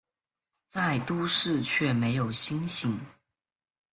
[0.67, 2.99] 在都市却没有星星